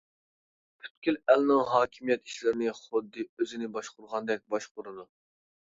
[0.85, 5.07] پۈتكۈل ئەلنىڭ ھاكىمىيەت ئىشلىرىنى خۇددى ئۆزىنى باشقۇرغاندەك باشقۇرىدۇ.